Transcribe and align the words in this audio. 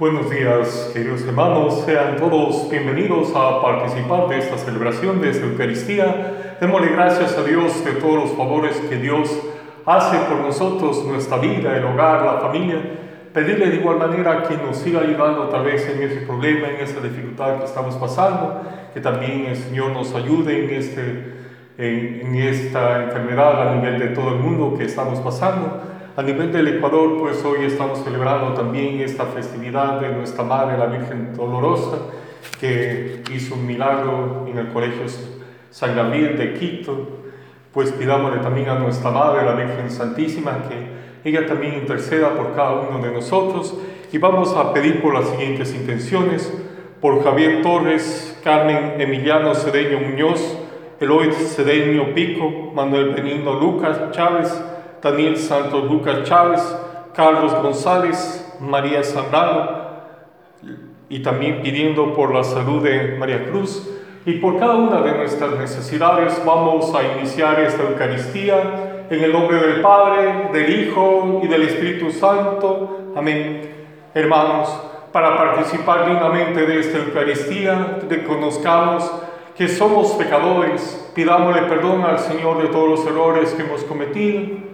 Buenos 0.00 0.30
días, 0.30 0.92
queridos 0.94 1.20
hermanos. 1.26 1.82
Sean 1.84 2.16
todos 2.16 2.70
bienvenidos 2.70 3.36
a 3.36 3.60
participar 3.60 4.28
de 4.28 4.38
esta 4.38 4.56
celebración 4.56 5.20
de 5.20 5.28
esta 5.28 5.44
Eucaristía. 5.44 6.56
Démosle 6.58 6.92
gracias 6.92 7.36
a 7.36 7.44
Dios 7.44 7.84
de 7.84 7.92
todos 7.92 8.14
los 8.14 8.30
favores 8.30 8.76
que 8.88 8.96
Dios 8.96 9.28
hace 9.84 10.16
por 10.20 10.38
nosotros, 10.38 11.04
nuestra 11.04 11.36
vida, 11.36 11.76
el 11.76 11.84
hogar, 11.84 12.24
la 12.24 12.40
familia. 12.40 12.80
Pedirle 13.34 13.68
de 13.68 13.76
igual 13.76 13.98
manera 13.98 14.42
que 14.44 14.56
nos 14.56 14.78
siga 14.78 15.02
ayudando 15.02 15.50
tal 15.50 15.66
vez 15.66 15.86
en 15.86 16.02
ese 16.02 16.22
problema, 16.22 16.68
en 16.68 16.76
esa 16.76 17.00
dificultad 17.00 17.58
que 17.58 17.66
estamos 17.66 17.94
pasando, 17.96 18.62
que 18.94 19.02
también 19.02 19.44
el 19.48 19.56
Señor 19.56 19.90
nos 19.90 20.14
ayude 20.14 20.64
en, 20.64 20.70
este, 20.70 21.34
en, 21.76 22.26
en 22.26 22.36
esta 22.36 23.04
enfermedad 23.04 23.68
a 23.68 23.74
nivel 23.74 23.98
de 23.98 24.08
todo 24.14 24.30
el 24.30 24.36
mundo 24.36 24.78
que 24.78 24.86
estamos 24.86 25.18
pasando 25.20 25.99
a 26.20 26.22
nivel 26.22 26.52
del 26.52 26.68
Ecuador, 26.68 27.16
pues 27.18 27.42
hoy 27.46 27.64
estamos 27.64 28.04
celebrando 28.04 28.52
también 28.52 29.00
esta 29.00 29.24
festividad 29.24 30.02
de 30.02 30.10
nuestra 30.10 30.44
Madre, 30.44 30.76
la 30.76 30.84
Virgen 30.84 31.34
Dolorosa, 31.34 31.96
que 32.60 33.22
hizo 33.32 33.54
un 33.54 33.66
milagro 33.66 34.44
en 34.46 34.58
el 34.58 34.68
Colegio 34.68 35.04
San 35.70 35.96
Gabriel 35.96 36.36
de 36.36 36.52
Quito. 36.52 37.08
Pues 37.72 37.92
pidámosle 37.92 38.40
también 38.40 38.68
a 38.68 38.78
nuestra 38.78 39.10
Madre, 39.10 39.46
la 39.46 39.54
Virgen 39.54 39.90
Santísima, 39.90 40.58
que 40.68 41.26
ella 41.26 41.46
también 41.46 41.72
interceda 41.76 42.34
por 42.34 42.54
cada 42.54 42.72
uno 42.72 42.98
de 42.98 43.12
nosotros. 43.12 43.74
Y 44.12 44.18
vamos 44.18 44.54
a 44.54 44.74
pedir 44.74 45.00
por 45.00 45.14
las 45.14 45.26
siguientes 45.26 45.74
intenciones, 45.74 46.52
por 47.00 47.24
Javier 47.24 47.62
Torres, 47.62 48.38
Carmen 48.44 49.00
Emiliano 49.00 49.54
Cedeño 49.54 50.00
Muñoz, 50.00 50.58
Eloy 51.00 51.32
Cedeño 51.32 52.12
Pico, 52.12 52.72
Manuel 52.74 53.14
Benigno 53.14 53.58
Lucas 53.58 54.10
Chávez, 54.10 54.52
Daniel 55.02 55.36
Santos 55.36 55.90
Lucas 55.90 56.24
Chávez, 56.24 56.60
Carlos 57.14 57.54
González, 57.62 58.56
María 58.60 59.02
Zambrano, 59.02 59.80
y 61.08 61.20
también 61.20 61.62
pidiendo 61.62 62.14
por 62.14 62.34
la 62.34 62.44
salud 62.44 62.82
de 62.82 63.16
María 63.18 63.50
Cruz. 63.50 63.88
Y 64.26 64.34
por 64.34 64.58
cada 64.58 64.76
una 64.76 65.00
de 65.00 65.16
nuestras 65.16 65.58
necesidades 65.58 66.40
vamos 66.44 66.94
a 66.94 67.18
iniciar 67.18 67.58
esta 67.60 67.82
Eucaristía 67.82 69.06
en 69.08 69.24
el 69.24 69.32
nombre 69.32 69.56
del 69.56 69.80
Padre, 69.80 70.50
del 70.52 70.80
Hijo 70.80 71.40
y 71.42 71.48
del 71.48 71.62
Espíritu 71.62 72.10
Santo. 72.10 73.12
Amén. 73.16 73.70
Hermanos, 74.14 74.68
para 75.10 75.36
participar 75.36 76.06
dignamente 76.06 76.66
de 76.66 76.80
esta 76.80 76.98
Eucaristía, 76.98 77.98
reconozcamos 78.08 79.10
que 79.56 79.66
somos 79.66 80.12
pecadores, 80.12 81.10
pidámosle 81.14 81.62
perdón 81.62 82.02
al 82.02 82.18
Señor 82.18 82.62
de 82.62 82.68
todos 82.68 82.88
los 82.88 83.06
errores 83.06 83.52
que 83.54 83.62
hemos 83.62 83.82
cometido 83.84 84.69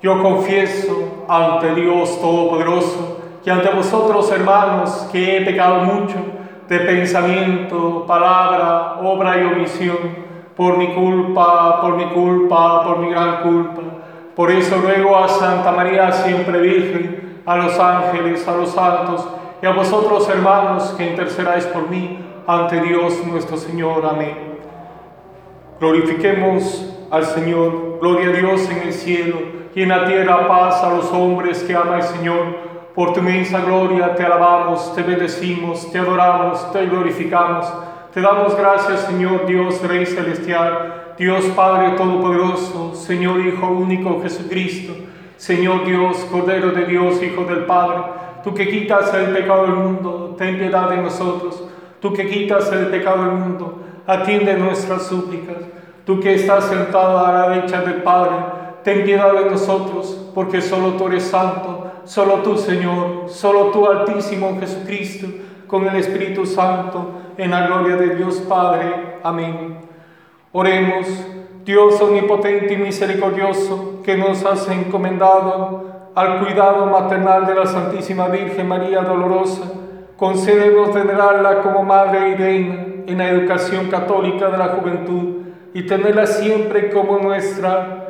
yo 0.00 0.22
confieso 0.22 1.24
ante 1.28 1.74
Dios 1.74 2.20
Todopoderoso 2.20 3.18
y 3.44 3.50
ante 3.50 3.70
vosotros, 3.70 4.30
hermanos, 4.30 5.08
que 5.10 5.38
he 5.38 5.40
pecado 5.40 5.82
mucho 5.82 6.16
de 6.68 6.80
pensamiento, 6.80 8.04
palabra, 8.06 9.00
obra 9.02 9.38
y 9.38 9.44
omisión, 9.44 9.96
por 10.54 10.76
mi 10.76 10.94
culpa, 10.94 11.80
por 11.80 11.96
mi 11.96 12.04
culpa, 12.10 12.84
por 12.84 12.98
mi 12.98 13.10
gran 13.10 13.42
culpa. 13.42 13.80
Por 14.36 14.50
eso 14.50 14.76
ruego 14.76 15.16
a 15.16 15.28
Santa 15.28 15.72
María, 15.72 16.12
siempre 16.12 16.60
Virgen, 16.60 17.42
a 17.46 17.56
los 17.56 17.78
ángeles, 17.80 18.46
a 18.46 18.54
los 18.54 18.70
santos 18.70 19.26
y 19.62 19.66
a 19.66 19.70
vosotros, 19.70 20.28
hermanos, 20.28 20.94
que 20.96 21.06
intercedáis 21.06 21.64
por 21.66 21.88
mí 21.88 22.18
ante 22.46 22.80
Dios 22.82 23.24
nuestro 23.26 23.56
Señor. 23.56 24.04
Amén. 24.06 24.58
Glorifiquemos 25.80 26.94
al 27.10 27.24
Señor, 27.24 27.98
gloria 28.00 28.28
a 28.28 28.32
Dios 28.32 28.68
en 28.70 28.88
el 28.88 28.92
cielo 28.92 29.57
y 29.74 29.82
en 29.82 29.88
la 29.88 30.04
tierra 30.06 30.48
paz 30.48 30.82
a 30.82 30.90
los 30.90 31.12
hombres 31.12 31.62
que 31.62 31.74
ama 31.74 31.96
el 31.96 32.02
Señor. 32.02 32.68
Por 32.94 33.12
tu 33.12 33.20
inmensa 33.20 33.60
gloria 33.60 34.14
te 34.14 34.24
alabamos, 34.24 34.94
te 34.94 35.02
bendecimos, 35.02 35.90
te 35.92 35.98
adoramos, 35.98 36.72
te 36.72 36.86
glorificamos. 36.86 37.72
Te 38.12 38.20
damos 38.20 38.56
gracias, 38.56 39.02
Señor 39.02 39.46
Dios, 39.46 39.80
Rey 39.82 40.04
Celestial, 40.06 41.14
Dios 41.18 41.44
Padre 41.54 41.96
Todopoderoso, 41.96 42.94
Señor 42.94 43.40
Hijo 43.40 43.68
único 43.68 44.20
Jesucristo, 44.22 44.94
Señor 45.36 45.84
Dios, 45.84 46.16
Cordero 46.32 46.72
de 46.72 46.86
Dios, 46.86 47.22
Hijo 47.22 47.44
del 47.44 47.66
Padre. 47.66 47.98
Tú 48.42 48.54
que 48.54 48.68
quitas 48.68 49.12
el 49.14 49.26
pecado 49.26 49.62
del 49.62 49.74
mundo, 49.74 50.34
ten 50.38 50.58
piedad 50.58 50.88
de 50.90 50.96
nosotros. 50.96 51.68
Tú 52.00 52.12
que 52.12 52.28
quitas 52.28 52.72
el 52.72 52.86
pecado 52.86 53.24
del 53.24 53.34
mundo, 53.34 53.84
atiende 54.06 54.54
nuestras 54.54 55.06
súplicas. 55.06 55.56
Tú 56.06 56.18
que 56.18 56.34
estás 56.34 56.64
sentado 56.64 57.18
a 57.18 57.32
la 57.32 57.48
derecha 57.50 57.82
del 57.82 58.02
Padre, 58.02 58.36
ten 58.88 59.04
piedad 59.04 59.34
de 59.34 59.50
nosotros, 59.50 60.30
porque 60.34 60.62
solo 60.62 60.92
tú 60.92 61.08
eres 61.08 61.24
santo, 61.24 61.92
solo 62.04 62.36
tú 62.36 62.56
Señor, 62.56 63.24
solo 63.28 63.66
tú 63.66 63.86
Altísimo 63.86 64.56
Jesucristo, 64.58 65.26
con 65.66 65.86
el 65.86 65.96
Espíritu 65.96 66.46
Santo, 66.46 67.10
en 67.36 67.50
la 67.50 67.66
gloria 67.66 67.96
de 67.96 68.16
Dios 68.16 68.36
Padre. 68.48 69.18
Amén. 69.22 69.80
Oremos, 70.52 71.06
Dios 71.66 72.00
omnipotente 72.00 72.72
y 72.72 72.76
misericordioso, 72.78 74.00
que 74.02 74.16
nos 74.16 74.42
has 74.46 74.66
encomendado 74.70 76.10
al 76.14 76.42
cuidado 76.42 76.86
maternal 76.86 77.44
de 77.44 77.56
la 77.56 77.66
Santísima 77.66 78.28
Virgen 78.28 78.66
María 78.66 79.02
Dolorosa, 79.02 79.70
concédenos 80.16 80.94
venerarla 80.94 81.60
como 81.60 81.82
Madre 81.82 82.34
Reina 82.36 82.86
en 83.06 83.18
la 83.18 83.28
educación 83.28 83.88
católica 83.88 84.48
de 84.48 84.56
la 84.56 84.68
juventud 84.68 85.42
y 85.74 85.82
tenerla 85.82 86.26
siempre 86.26 86.88
como 86.90 87.18
nuestra 87.18 88.07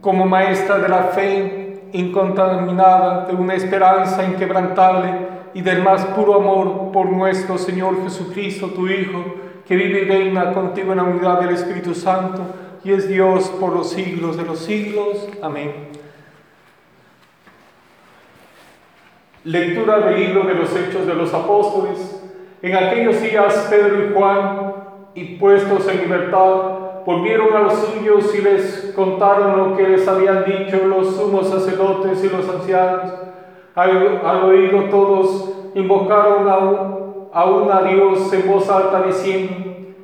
como 0.00 0.26
maestra 0.26 0.78
de 0.78 0.88
la 0.88 1.04
fe 1.04 1.82
incontaminada, 1.92 3.26
de 3.26 3.34
una 3.34 3.54
esperanza 3.54 4.24
inquebrantable 4.24 5.40
y 5.54 5.62
del 5.62 5.82
más 5.82 6.04
puro 6.06 6.36
amor 6.36 6.92
por 6.92 7.10
nuestro 7.10 7.58
Señor 7.58 8.02
Jesucristo, 8.02 8.68
tu 8.68 8.86
Hijo, 8.88 9.24
que 9.66 9.76
vive 9.76 10.02
y 10.02 10.04
reina 10.04 10.52
contigo 10.52 10.92
en 10.92 10.98
la 10.98 11.04
unidad 11.04 11.40
del 11.40 11.50
Espíritu 11.50 11.94
Santo 11.94 12.42
y 12.82 12.92
es 12.92 13.08
Dios 13.08 13.48
por 13.60 13.74
los 13.74 13.90
siglos 13.90 14.36
de 14.36 14.44
los 14.44 14.60
siglos. 14.60 15.28
Amén. 15.42 15.90
Lectura 19.44 20.00
del 20.00 20.20
libro 20.20 20.44
de 20.44 20.54
los 20.54 20.74
Hechos 20.74 21.06
de 21.06 21.14
los 21.14 21.32
Apóstoles. 21.32 22.22
En 22.62 22.76
aquellos 22.76 23.20
días 23.22 23.68
Pedro 23.70 24.04
y 24.04 24.14
Juan, 24.14 24.72
y 25.14 25.36
puestos 25.36 25.88
en 25.88 26.02
libertad, 26.02 26.89
volvieron 27.04 27.54
a 27.54 27.60
los 27.60 27.74
suyos 27.74 28.34
y 28.34 28.42
les 28.42 28.92
contaron 28.94 29.56
lo 29.56 29.76
que 29.76 29.88
les 29.88 30.06
habían 30.06 30.44
dicho 30.44 30.86
los 30.86 31.16
sumos 31.16 31.48
sacerdotes 31.48 32.22
y 32.24 32.28
los 32.28 32.48
ancianos. 32.48 33.12
Al, 33.74 34.44
oído 34.44 34.84
todos 34.90 35.52
invocaron 35.74 36.48
a, 36.48 37.44
un, 37.44 37.88
Dios 37.88 38.32
en 38.32 38.50
voz 38.50 38.68
alta 38.68 39.02
diciendo, 39.02 39.54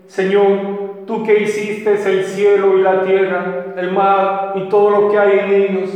Señor, 0.06 1.04
tú 1.06 1.24
que 1.24 1.42
hiciste 1.42 1.92
el 1.92 2.24
cielo 2.24 2.78
y 2.78 2.82
la 2.82 3.02
tierra, 3.02 3.74
el 3.76 3.92
mar 3.92 4.52
y 4.54 4.68
todo 4.68 4.90
lo 4.90 5.10
que 5.10 5.18
hay 5.18 5.38
en 5.38 5.52
ellos, 5.52 5.90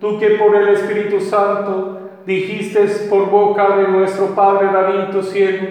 tú 0.00 0.18
que 0.18 0.30
por 0.30 0.54
el 0.54 0.68
Espíritu 0.68 1.20
Santo 1.20 1.98
dijiste 2.26 2.86
por 3.08 3.30
boca 3.30 3.76
de 3.76 3.88
nuestro 3.88 4.34
Padre 4.34 4.68
David, 4.72 5.12
tu 5.12 5.22
siervo, 5.22 5.66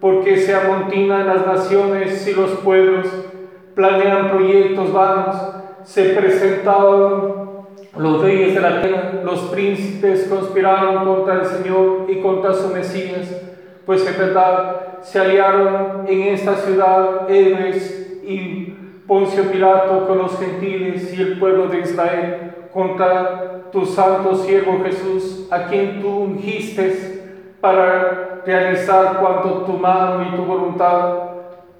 porque 0.00 0.36
se 0.36 0.54
amontinan 0.54 1.26
las 1.26 1.46
naciones 1.46 2.26
y 2.26 2.34
los 2.34 2.50
pueblos, 2.60 3.06
planean 3.78 4.28
proyectos 4.30 4.92
vanos, 4.92 5.36
se 5.84 6.06
presentaron 6.06 7.68
los 7.96 8.20
reyes 8.20 8.52
de 8.56 8.60
la 8.60 8.82
tierra, 8.82 9.20
los 9.22 9.42
príncipes 9.42 10.26
conspiraron 10.28 11.04
contra 11.04 11.34
el 11.34 11.46
Señor 11.46 12.06
y 12.08 12.20
contra 12.20 12.52
su 12.54 12.74
Mesías, 12.74 13.40
pues 13.86 14.04
en 14.04 14.18
verdad 14.18 14.98
se 15.02 15.20
aliaron 15.20 16.08
en 16.08 16.22
esta 16.22 16.56
ciudad 16.56 17.30
héroes 17.30 18.20
y 18.24 18.74
Poncio 19.06 19.44
Pilato 19.44 20.08
con 20.08 20.18
los 20.18 20.36
gentiles 20.40 21.16
y 21.16 21.22
el 21.22 21.38
pueblo 21.38 21.68
de 21.68 21.78
Israel 21.78 22.50
contra 22.72 23.70
tu 23.70 23.86
santo 23.86 24.34
siervo 24.34 24.82
Jesús, 24.82 25.46
a 25.52 25.66
quien 25.66 26.02
tú 26.02 26.08
ungiste 26.08 27.54
para 27.60 28.42
realizar 28.44 29.20
cuanto 29.20 29.62
tu 29.62 29.74
mano 29.74 30.24
y 30.24 30.36
tu 30.36 30.42
voluntad 30.42 31.28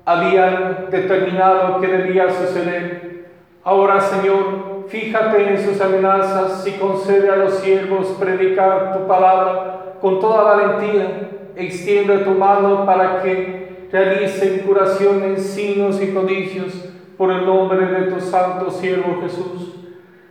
habían 0.08 0.86
determinado 0.90 1.78
que 1.82 1.86
debía 1.86 2.30
suceder. 2.30 3.26
Ahora, 3.62 4.00
Señor, 4.00 4.86
fíjate 4.88 5.50
en 5.50 5.62
sus 5.62 5.78
amenazas 5.82 6.66
y 6.66 6.72
concede 6.78 7.28
a 7.28 7.36
los 7.36 7.56
siervos 7.58 8.16
predicar 8.18 8.96
tu 8.96 9.06
palabra 9.06 9.96
con 10.00 10.18
toda 10.18 10.56
valentía. 10.56 11.28
Extiende 11.54 12.20
tu 12.20 12.30
mano 12.30 12.86
para 12.86 13.20
que 13.20 13.88
realicen 13.92 14.60
curaciones, 14.60 15.42
signos 15.42 16.00
y 16.00 16.06
prodigios 16.06 16.88
por 17.18 17.30
el 17.30 17.44
nombre 17.44 17.84
de 17.84 18.10
tu 18.10 18.18
santo 18.18 18.70
siervo 18.70 19.20
Jesús. 19.20 19.74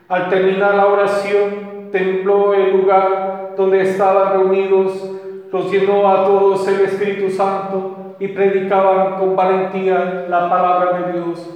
Al 0.07 0.27
terminar 0.27 0.73
la 0.73 0.87
oración, 0.87 1.89
tembló 1.91 2.55
el 2.55 2.71
lugar 2.71 3.53
donde 3.55 3.83
estaban 3.83 4.39
reunidos, 4.39 5.11
los 5.51 5.71
llenó 5.71 6.09
a 6.09 6.25
todos 6.25 6.67
el 6.67 6.81
Espíritu 6.81 7.29
Santo 7.29 8.06
y 8.19 8.27
predicaban 8.29 9.19
con 9.19 9.35
valentía 9.35 10.25
la 10.29 10.49
palabra 10.49 10.99
de 10.99 11.13
Dios. 11.13 11.49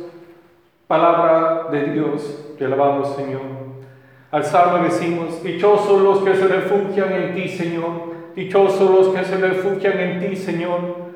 Palabra 0.87 1.67
de 1.71 1.83
Dios, 1.91 2.53
que 2.57 2.65
alabamos 2.65 3.15
Señor. 3.15 3.41
Al 4.31 4.43
salmo 4.43 4.83
decimos, 4.83 5.43
dichosos 5.43 6.01
los 6.01 6.19
que 6.19 6.35
se 6.35 6.47
refugian 6.47 7.11
en 7.11 7.35
ti, 7.35 7.49
Señor. 7.49 8.11
Dichosos 8.35 8.89
los 8.89 9.07
que 9.09 9.25
se 9.25 9.37
refugian 9.37 9.99
en 9.99 10.19
ti, 10.19 10.35
Señor. 10.35 11.11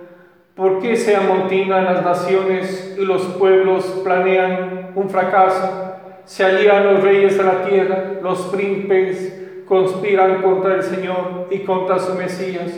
¿Por 0.55 0.79
qué 0.79 0.95
se 0.95 1.15
amontinan 1.15 1.85
las 1.85 2.03
naciones 2.03 2.95
y 2.97 3.05
los 3.05 3.23
pueblos 3.23 3.85
planean 4.03 4.91
un 4.95 5.09
fracaso? 5.09 5.93
Se 6.25 6.43
alían 6.43 6.93
los 6.93 7.03
reyes 7.03 7.37
de 7.37 7.43
la 7.43 7.63
tierra, 7.63 8.03
los 8.21 8.39
príncipes 8.47 9.63
conspiran 9.67 10.41
contra 10.41 10.75
el 10.75 10.83
Señor 10.83 11.47
y 11.51 11.59
contra 11.59 11.99
su 11.99 12.15
Mesías. 12.15 12.71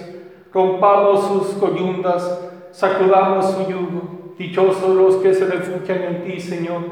Rompamos 0.53 1.27
sus 1.27 1.47
coyundas, 1.59 2.51
sacudamos 2.77 3.53
su 3.53 3.69
yugo. 3.69 4.35
Dichosos 4.37 4.95
los 4.95 5.15
que 5.15 5.33
se 5.33 5.45
refugian 5.45 6.03
en 6.03 6.23
ti, 6.23 6.39
Señor. 6.39 6.83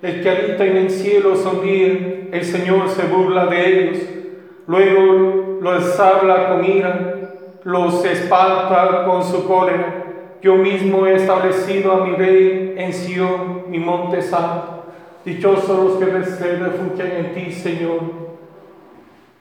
El 0.00 0.22
que 0.22 0.30
habita 0.30 0.64
en 0.64 0.76
el 0.78 0.90
cielo 0.90 1.36
sonríe, 1.36 2.30
el 2.32 2.44
Señor 2.44 2.88
se 2.88 3.02
burla 3.02 3.46
de 3.46 3.68
ellos. 3.68 3.98
Luego 4.66 5.58
los 5.60 6.00
habla 6.00 6.48
con 6.48 6.64
ira, 6.64 7.34
los 7.64 8.02
espanta 8.06 9.04
con 9.04 9.22
su 9.22 9.46
cólera. 9.46 10.04
Yo 10.40 10.56
mismo 10.56 11.06
he 11.06 11.16
establecido 11.16 11.92
a 11.92 12.06
mi 12.06 12.16
rey 12.16 12.74
en 12.78 12.92
Sion, 12.94 13.64
mi 13.68 13.78
monte 13.78 14.22
santo. 14.22 14.84
Dichosos 15.26 15.68
los 15.68 15.92
que 15.96 16.24
se 16.24 16.56
refugian 16.56 17.10
en 17.12 17.34
ti, 17.34 17.52
Señor. 17.52 18.00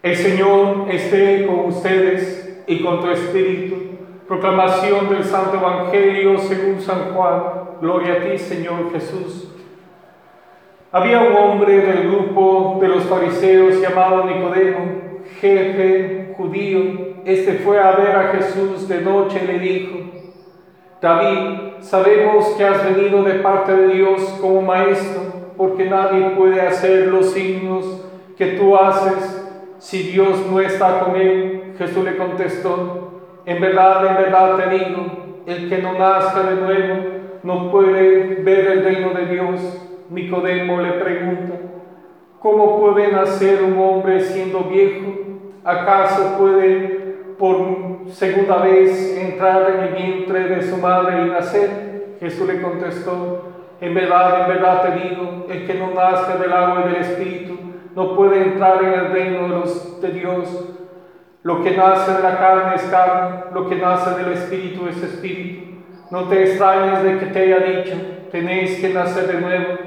El 0.04 0.18
Señor 0.18 0.88
esté 0.90 1.48
con 1.48 1.60
ustedes 1.66 2.64
y 2.68 2.82
con 2.82 3.00
tu 3.00 3.10
espíritu. 3.10 3.87
Proclamación 4.28 5.08
del 5.10 5.24
Santo 5.24 5.56
Evangelio 5.56 6.38
según 6.40 6.82
San 6.82 7.14
Juan. 7.14 7.44
Gloria 7.80 8.16
a 8.16 8.20
ti, 8.20 8.38
Señor 8.38 8.92
Jesús. 8.92 9.48
Había 10.92 11.22
un 11.22 11.34
hombre 11.34 11.78
del 11.78 12.10
grupo 12.10 12.78
de 12.82 12.90
los 12.90 13.06
fariseos 13.06 13.80
llamado 13.80 14.26
Nicodemo, 14.26 15.22
jefe 15.40 16.34
judío. 16.36 17.16
Este 17.24 17.54
fue 17.54 17.80
a 17.80 17.92
ver 17.92 18.16
a 18.18 18.34
Jesús 18.34 18.90
de 18.90 19.00
noche 19.00 19.40
y 19.42 19.48
le 19.48 19.60
dijo, 19.60 19.98
David, 21.02 21.80
sabemos 21.80 22.48
que 22.58 22.66
has 22.66 22.84
venido 22.84 23.24
de 23.24 23.36
parte 23.36 23.74
de 23.74 23.94
Dios 23.94 24.22
como 24.42 24.62
maestro, 24.62 25.22
porque 25.56 25.86
nadie 25.86 26.32
puede 26.32 26.60
hacer 26.60 27.08
los 27.08 27.32
signos 27.32 28.06
que 28.38 28.48
tú 28.58 28.76
haces 28.76 29.46
si 29.80 30.04
Dios 30.04 30.46
no 30.52 30.60
está 30.60 31.00
con 31.00 31.16
él, 31.16 31.76
Jesús 31.78 32.04
le 32.04 32.18
contestó, 32.18 33.17
en 33.48 33.62
verdad, 33.62 34.06
en 34.06 34.16
verdad 34.18 34.58
te 34.58 34.78
digo, 34.78 35.42
el 35.46 35.70
que 35.70 35.78
no 35.78 35.94
nazca 35.94 36.44
de 36.44 36.56
nuevo 36.56 37.04
no 37.44 37.72
puede 37.72 38.44
ver 38.44 38.68
el 38.68 38.84
reino 38.84 39.12
de 39.12 39.26
Dios. 39.26 39.84
Nicodemo 40.10 40.82
le 40.82 40.92
pregunta, 40.92 41.54
¿cómo 42.40 42.78
puede 42.78 43.10
nacer 43.10 43.64
un 43.64 43.80
hombre 43.80 44.20
siendo 44.20 44.66
viejo? 44.66 45.14
¿Acaso 45.64 46.38
puede 46.38 47.16
por 47.40 47.58
segunda 48.10 48.58
vez 48.58 49.18
entrar 49.18 49.72
en 49.72 49.80
el 49.80 49.94
vientre 49.94 50.48
de 50.50 50.64
su 50.64 50.76
madre 50.76 51.26
y 51.26 51.30
nacer? 51.30 52.16
Jesús 52.20 52.48
le 52.48 52.62
contestó, 52.62 53.44
en 53.80 53.94
verdad, 53.94 54.42
en 54.42 54.48
verdad 54.56 54.82
te 54.82 55.08
digo, 55.08 55.46
el 55.50 55.66
que 55.66 55.74
no 55.76 55.94
nazca 55.94 56.36
del 56.36 56.52
agua 56.52 56.84
y 56.84 56.92
del 56.92 57.02
Espíritu 57.02 57.58
no 57.96 58.14
puede 58.14 58.44
entrar 58.44 58.84
en 58.84 58.94
el 58.94 59.12
reino 59.12 59.64
de, 60.02 60.12
Dios. 60.12 60.74
Lo 61.48 61.64
que 61.64 61.72
nace 61.72 62.12
de 62.12 62.24
la 62.24 62.38
carne 62.38 62.76
es 62.76 62.82
carne, 62.92 63.46
lo 63.54 63.70
que 63.70 63.76
nace 63.78 64.22
del 64.22 64.34
Espíritu 64.34 64.86
es 64.90 65.02
Espíritu. 65.02 65.78
No 66.12 66.26
te 66.26 66.44
extrañes 66.44 67.02
de 67.04 67.20
que 67.20 67.28
te 67.28 67.40
haya 67.40 67.60
dicho, 67.60 67.96
tenéis 68.30 68.82
que 68.82 68.90
nacer 68.90 69.28
de 69.28 69.40
nuevo. 69.40 69.78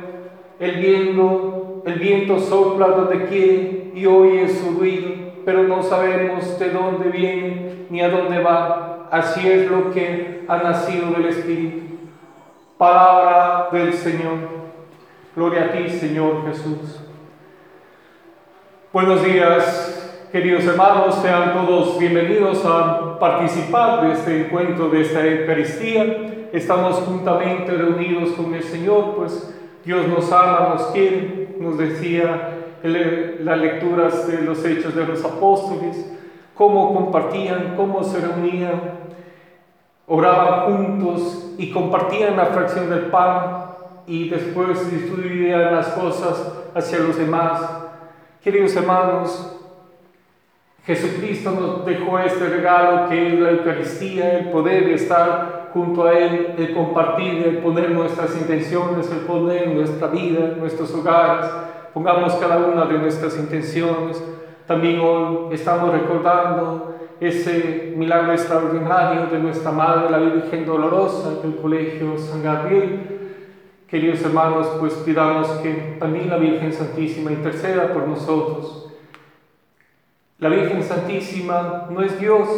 El 0.59 0.77
viento, 0.77 1.83
el 1.85 1.99
viento 1.99 2.39
sopla 2.39 2.87
donde 2.87 3.27
quiere 3.27 3.93
y 3.95 4.07
oye 4.07 4.49
su 4.49 4.79
ruido, 4.79 5.11
pero 5.45 5.65
no 5.65 5.83
sabemos 5.83 6.59
de 6.59 6.71
dónde 6.71 7.11
viene 7.11 7.85
ni 7.91 8.01
a 8.01 8.09
dónde 8.09 8.43
va. 8.43 9.09
Así 9.11 9.47
es 9.47 9.71
lo 9.71 9.93
que 9.93 10.47
ha 10.49 10.62
nacido 10.62 11.11
del 11.11 11.27
Espíritu. 11.27 11.99
Palabra 12.79 13.69
del 13.71 13.93
Señor. 13.93 14.39
Gloria 15.37 15.67
a 15.67 15.71
ti, 15.73 15.91
Señor 15.91 16.43
Jesús. 16.47 17.03
Buenos 18.95 19.23
días, 19.23 20.10
queridos 20.32 20.65
hermanos, 20.65 21.17
sean 21.17 21.53
todos 21.53 21.99
bienvenidos 21.99 22.65
a 22.65 23.19
participar 23.19 24.03
de 24.03 24.12
este 24.12 24.47
encuentro, 24.47 24.88
de 24.88 25.03
esta 25.03 25.27
Eucaristía. 25.27 26.49
Estamos 26.53 26.97
juntamente 26.97 27.73
reunidos 27.73 28.31
con 28.32 28.55
el 28.55 28.62
Señor, 28.62 29.17
pues 29.17 29.55
Dios 29.85 30.06
nos 30.06 30.31
ama, 30.32 30.75
nos 30.75 30.82
quiere, 30.88 31.56
nos 31.59 31.79
decía 31.79 32.50
las 32.82 33.59
lecturas 33.59 34.27
de 34.29 34.43
los 34.43 34.65
hechos 34.65 34.94
de 34.94 35.06
los 35.06 35.25
apóstoles, 35.25 36.12
cómo 36.55 36.94
compartían, 36.94 37.75
cómo 37.76 38.03
se 38.05 38.21
reunían, 38.21 38.81
oraban 40.06 40.73
juntos 40.73 41.55
y 41.59 41.71
compartían 41.71 42.37
la 42.37 42.47
fracción 42.47 42.88
del 42.88 43.06
pan 43.06 43.67
y 44.06 44.29
después 44.29 44.91
distribuían 44.91 45.75
las 45.75 45.88
cosas 45.88 46.53
hacia 46.75 46.99
los 47.00 47.17
demás 47.17 47.81
Queridos 48.43 48.75
hermanos, 48.75 49.60
Jesucristo 50.85 51.50
nos 51.53 51.87
dejó 51.87 52.19
este 52.19 52.49
regalo 52.49 53.09
que 53.09 53.29
es 53.29 53.41
la 53.41 53.50
Eucaristía, 53.50 54.38
el 54.38 54.50
poder 54.50 54.88
estar 54.91 55.71
junto 55.73 56.05
a 56.05 56.19
Él, 56.19 56.55
el 56.56 56.75
compartir, 56.75 57.47
el 57.47 57.59
poner 57.59 57.91
nuestras 57.91 58.37
intenciones, 58.37 59.11
el 59.11 59.21
poner 59.21 59.69
nuestra 59.69 60.09
vida, 60.09 60.55
nuestros 60.59 60.93
hogares, 60.94 61.47
pongamos 61.93 62.35
cada 62.37 62.59
una 62.59 62.87
de 62.87 62.99
nuestras 62.99 63.37
intenciones. 63.38 64.23
También 64.67 65.00
hoy 65.00 65.53
estamos 65.55 65.93
recordando 65.93 66.97
ese 67.21 67.93
milagro 67.97 68.33
extraordinario 68.33 69.26
de 69.26 69.38
nuestra 69.38 69.71
Madre, 69.71 70.11
la 70.11 70.19
Virgen 70.19 70.65
Dolorosa, 70.65 71.41
del 71.43 71.56
Colegio 71.56 72.17
San 72.19 72.43
Gabriel, 72.43 73.19
Queridos 73.91 74.23
hermanos, 74.23 74.69
pues 74.79 74.94
pidamos 74.94 75.49
que 75.65 75.97
también 75.99 76.31
la 76.31 76.37
Virgen 76.37 76.73
Santísima 76.73 77.33
interceda 77.33 77.93
por 77.93 78.06
nosotros. 78.06 78.89
La 80.40 80.48
Virgen 80.48 80.82
Santísima 80.82 81.88
no 81.90 82.02
es 82.02 82.19
Dios, 82.19 82.48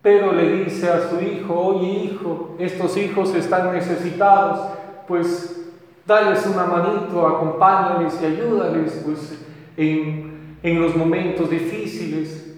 pero 0.00 0.32
le 0.32 0.64
dice 0.64 0.88
a 0.88 1.08
su 1.08 1.20
hijo, 1.20 1.52
oye 1.52 2.04
hijo, 2.04 2.54
estos 2.60 2.96
hijos 2.96 3.34
están 3.34 3.72
necesitados, 3.72 4.60
pues 5.08 5.72
dales 6.06 6.46
una 6.46 6.66
manito, 6.66 7.26
acompáñales 7.26 8.20
y 8.22 8.26
ayúdales 8.26 9.02
pues, 9.04 9.36
en, 9.76 10.56
en 10.62 10.80
los 10.80 10.94
momentos 10.94 11.50
difíciles. 11.50 12.56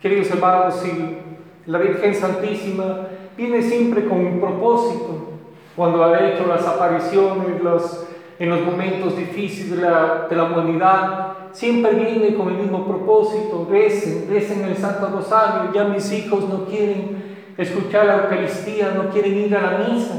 Queridos 0.00 0.30
hermanos, 0.30 0.76
si 0.76 1.18
la 1.66 1.78
Virgen 1.78 2.14
Santísima 2.14 3.08
viene 3.36 3.60
siempre 3.60 4.06
con 4.06 4.24
un 4.24 4.40
propósito, 4.40 5.32
cuando 5.76 6.02
ha 6.02 6.18
hecho 6.26 6.46
las 6.46 6.66
apariciones 6.66 7.62
los, 7.62 8.05
en 8.38 8.50
los 8.50 8.60
momentos 8.62 9.16
difíciles 9.16 9.80
de 9.80 9.82
la, 9.82 10.26
de 10.28 10.36
la, 10.36 10.44
humanidad, 10.44 11.32
siempre 11.52 11.92
viene 11.94 12.34
con 12.34 12.48
el 12.48 12.58
mismo 12.58 12.86
propósito, 12.86 13.66
recen, 13.70 14.26
recen 14.28 14.64
el 14.64 14.76
Santo 14.76 15.08
Rosario, 15.08 15.72
ya 15.72 15.84
mis 15.84 16.12
hijos 16.12 16.48
no 16.48 16.66
quieren 16.66 17.36
escuchar 17.56 18.06
la 18.06 18.16
Eucaristía, 18.24 18.92
no 18.94 19.08
quieren 19.10 19.38
ir 19.38 19.56
a 19.56 19.62
la 19.62 19.78
misa, 19.88 20.14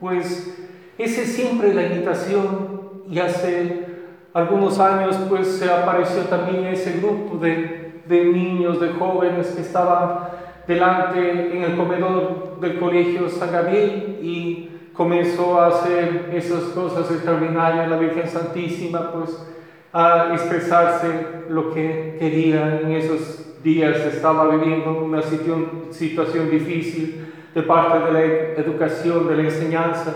pues 0.00 0.56
esa 0.96 1.22
es 1.22 1.32
siempre 1.32 1.74
la 1.74 1.86
invitación 1.86 3.02
y 3.08 3.18
hace 3.18 3.86
algunos 4.32 4.78
años 4.78 5.16
pues 5.28 5.46
se 5.46 5.70
apareció 5.70 6.22
también 6.22 6.64
ese 6.64 7.00
grupo 7.00 7.36
de, 7.36 8.00
de 8.06 8.24
niños, 8.24 8.80
de 8.80 8.88
jóvenes 8.90 9.48
que 9.48 9.60
estaban 9.60 10.28
delante 10.66 11.56
en 11.56 11.62
el 11.62 11.76
comedor 11.76 12.58
del 12.60 12.78
colegio 12.78 13.28
San 13.28 13.52
Gabriel 13.52 14.18
y 14.22 14.70
comenzó 14.92 15.60
a 15.60 15.68
hacer 15.68 16.30
esas 16.34 16.64
cosas 16.64 17.10
extraordinarias, 17.10 17.88
la 17.88 17.96
Virgen 17.96 18.28
Santísima, 18.28 19.12
pues 19.12 19.46
a 19.92 20.30
expresarse 20.32 21.08
lo 21.48 21.72
que 21.72 22.16
quería 22.18 22.80
en 22.80 22.92
esos 22.92 23.62
días. 23.62 23.96
Estaba 23.98 24.54
viviendo 24.54 25.04
una 25.04 25.22
situación, 25.22 26.50
difícil 26.50 27.32
de 27.54 27.62
parte 27.62 28.06
de 28.06 28.12
la 28.12 28.22
educación, 28.62 29.28
de 29.28 29.36
la 29.36 29.42
enseñanza, 29.42 30.14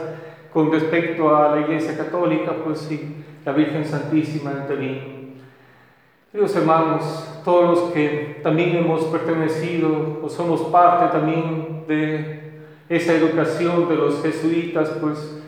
con 0.53 0.73
respecto 0.73 1.37
a 1.37 1.55
la 1.55 1.61
Iglesia 1.61 1.97
Católica, 1.97 2.53
pues 2.65 2.81
sí, 2.81 3.25
la 3.45 3.53
Virgen 3.53 3.85
Santísima 3.85 4.53
intervino. 4.63 5.17
Queridos 6.33 6.57
hermanos, 6.57 7.41
todos 7.45 7.79
los 7.79 7.93
que 7.93 8.41
también 8.43 8.77
hemos 8.77 9.05
pertenecido 9.05 10.21
o 10.23 10.29
somos 10.29 10.63
parte 10.63 11.17
también 11.17 11.85
de 11.87 12.46
esa 12.89 13.15
educación 13.15 13.89
de 13.89 13.97
los 13.97 14.23
jesuitas, 14.23 14.91
pues 15.01 15.43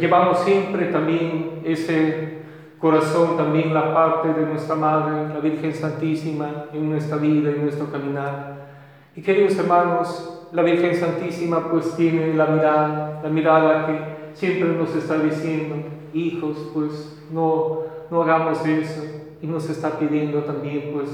llevamos 0.00 0.40
siempre 0.40 0.86
también 0.86 1.62
ese 1.64 2.40
corazón, 2.78 3.36
también 3.36 3.74
la 3.74 3.92
parte 3.92 4.32
de 4.32 4.46
nuestra 4.46 4.74
Madre, 4.74 5.34
la 5.34 5.40
Virgen 5.40 5.74
Santísima, 5.74 6.66
en 6.72 6.90
nuestra 6.90 7.18
vida, 7.18 7.50
en 7.50 7.62
nuestro 7.62 7.90
caminar. 7.90 8.68
Y 9.14 9.22
queridos 9.22 9.58
hermanos, 9.58 10.48
la 10.52 10.62
Virgen 10.62 10.94
Santísima 10.94 11.70
pues 11.70 11.94
tiene 11.96 12.34
la 12.34 12.46
mirada, 12.46 13.20
la 13.22 13.28
mirada 13.28 13.86
que 13.86 14.20
siempre 14.34 14.70
nos 14.70 14.94
está 14.96 15.18
diciendo, 15.18 15.76
hijos, 16.14 16.70
pues 16.72 17.20
no, 17.30 17.80
no 18.10 18.22
hagamos 18.22 18.64
eso. 18.66 19.02
Y 19.42 19.46
nos 19.46 19.68
está 19.70 19.98
pidiendo 19.98 20.40
también 20.40 20.90
pues 20.92 21.08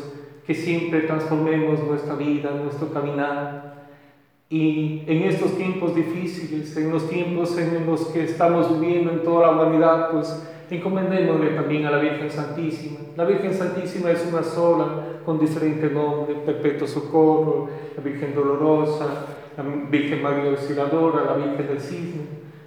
que 0.46 0.54
siempre 0.54 1.02
transformemos 1.02 1.82
nuestra 1.82 2.14
vida, 2.14 2.50
nuestro 2.50 2.92
caminar. 2.92 3.85
Y 4.48 5.02
en 5.08 5.24
estos 5.24 5.56
tiempos 5.56 5.94
difíciles, 5.94 6.76
en 6.76 6.92
los 6.92 7.08
tiempos 7.08 7.58
en 7.58 7.84
los 7.84 8.06
que 8.06 8.22
estamos 8.22 8.80
viviendo 8.80 9.10
en 9.10 9.24
toda 9.24 9.48
la 9.48 9.52
humanidad, 9.52 10.10
pues 10.12 10.40
encomendémosle 10.70 11.48
también 11.48 11.84
a 11.86 11.90
la 11.90 11.98
Virgen 11.98 12.30
Santísima. 12.30 13.00
La 13.16 13.24
Virgen 13.24 13.52
Santísima 13.52 14.12
es 14.12 14.24
una 14.30 14.44
sola, 14.44 14.86
con 15.24 15.40
diferentes 15.40 15.90
nombres, 15.90 16.38
Perpetuo 16.46 16.86
Socorro, 16.86 17.68
la 17.96 18.02
Virgen 18.02 18.36
Dolorosa, 18.36 19.26
la 19.56 19.64
Virgen 19.90 20.22
María 20.22 20.50
Auxiliadora, 20.50 21.24
la 21.24 21.34
Virgen 21.44 21.66
del 21.66 21.80
Cisne, 21.80 22.22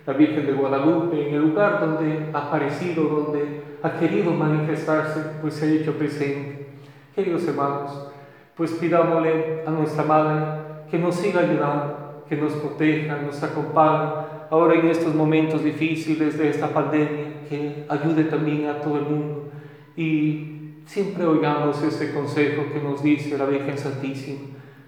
la 0.06 0.12
Virgen 0.14 0.46
de 0.48 0.52
Guadalupe, 0.52 1.30
en 1.30 1.36
el 1.36 1.42
lugar 1.42 1.80
donde 1.80 2.26
ha 2.34 2.48
aparecido, 2.48 3.04
donde 3.04 3.62
ha 3.82 3.98
querido 3.98 4.32
manifestarse, 4.32 5.22
pues 5.42 5.54
se 5.54 5.66
ha 5.66 5.72
hecho 5.72 5.94
presente. 5.94 6.68
Queridos 7.16 7.48
hermanos, 7.48 8.12
pues 8.58 8.72
pidámosle 8.74 9.64
a 9.66 9.72
nuestra 9.72 10.04
Madre 10.04 10.69
que 10.90 10.98
nos 10.98 11.16
siga 11.16 11.42
ayudando, 11.42 12.26
que 12.28 12.36
nos 12.36 12.54
proteja, 12.54 13.18
nos 13.22 13.42
acompañe, 13.42 14.12
ahora 14.50 14.76
en 14.76 14.88
estos 14.88 15.14
momentos 15.14 15.64
difíciles 15.64 16.38
de 16.38 16.50
esta 16.50 16.70
pandemia, 16.70 17.46
que 17.48 17.86
ayude 17.90 18.26
también 18.26 18.68
a 18.68 18.82
todo 18.82 18.98
el 18.98 19.06
mundo. 19.06 19.50
Y 19.96 20.82
siempre 20.86 21.26
oigamos 21.26 21.82
ese 21.84 22.14
consejo 22.14 22.64
que 22.74 22.82
nos 22.82 23.04
dice 23.04 23.38
la 23.38 23.46
Virgen 23.46 23.78
Santísima, 23.78 24.40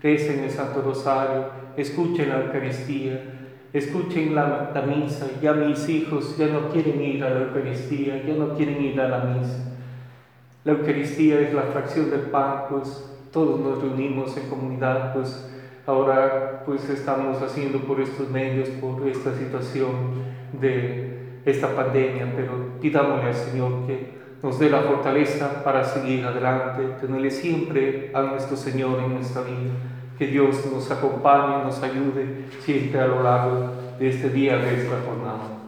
recen 0.01 0.43
el 0.43 0.49
Santo 0.49 0.81
Rosario, 0.81 1.45
escuchen 1.77 2.29
la 2.29 2.41
Eucaristía, 2.41 3.21
escuchen 3.73 4.35
la, 4.35 4.71
misa, 4.85 5.27
ya 5.41 5.53
mis 5.53 5.87
hijos 5.89 6.37
ya 6.37 6.47
no 6.47 6.69
quieren 6.69 7.01
ir 7.01 7.23
a 7.23 7.29
la 7.29 7.41
Eucaristía, 7.41 8.23
ya 8.25 8.33
no 8.33 8.55
quieren 8.55 8.83
ir 8.83 8.99
a 8.99 9.07
la 9.07 9.19
misa. 9.25 9.71
La 10.63 10.73
Eucaristía 10.73 11.39
es 11.39 11.53
la 11.53 11.63
fracción 11.63 12.09
del 12.09 12.21
pan, 12.21 12.65
pues 12.69 13.07
todos 13.31 13.59
nos 13.59 13.81
reunimos 13.81 14.35
en 14.37 14.49
comunidad, 14.49 15.13
pues 15.13 15.49
ahora 15.85 16.63
pues 16.65 16.89
estamos 16.89 17.41
haciendo 17.41 17.79
por 17.79 17.99
estos 17.99 18.29
medios, 18.29 18.69
por 18.69 19.07
esta 19.07 19.33
situación 19.33 19.93
de 20.53 21.39
esta 21.45 21.75
pandemia, 21.75 22.33
pero 22.35 22.79
pidámosle 22.79 23.29
al 23.29 23.35
Señor 23.35 23.87
que 23.87 24.21
nos 24.43 24.57
dé 24.59 24.69
la 24.69 24.81
fortaleza 24.81 25.63
para 25.63 25.83
seguir 25.83 26.25
adelante, 26.25 26.95
tenerle 26.99 27.29
siempre 27.29 28.11
a 28.13 28.21
nuestro 28.21 28.57
Señor 28.57 28.99
en 28.99 29.13
nuestra 29.13 29.41
vida, 29.43 29.71
que 30.17 30.27
Dios 30.27 30.65
nos 30.71 30.89
acompañe, 30.89 31.63
nos 31.63 31.81
ayude 31.81 32.45
siempre 32.61 32.99
a 32.99 33.07
lo 33.07 33.23
largo 33.23 33.71
de 33.99 34.09
este 34.09 34.29
día, 34.29 34.57
de 34.57 34.81
esta 34.81 34.95
jornada. 35.05 35.61